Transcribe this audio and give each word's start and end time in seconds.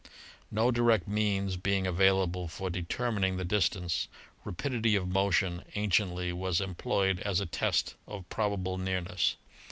No 0.49 0.71
direct 0.71 1.07
means 1.07 1.57
being 1.57 1.85
available 1.85 2.47
for 2.47 2.71
determin 2.71 3.23
ing 3.23 3.37
the 3.37 3.45
distance, 3.45 4.07
rapidity 4.43 4.95
of 4.95 5.07
motion 5.07 5.63
anciently 5.75 6.33
was 6.33 6.59
em 6.59 6.73
ployed 6.73 7.19
as 7.19 7.39
a 7.39 7.45
test 7.45 7.93
of 8.07 8.27
probable 8.27 8.79
nearness. 8.79 9.35